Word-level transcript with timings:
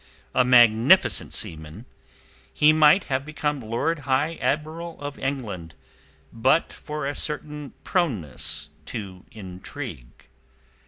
A 0.33 0.43
magnificent 0.43 1.31
seaman, 1.31 1.85
he 2.51 2.73
might 2.73 3.03
have 3.03 3.23
become 3.23 3.59
Lord 3.59 3.99
High 3.99 4.33
Admiral 4.41 4.99
of 4.99 5.19
England 5.19 5.75
but 6.33 6.73
for 6.73 7.05
a 7.05 7.13
certain 7.13 7.73
proneness 7.83 8.71
to 8.87 9.27
intrigue. 9.31 10.25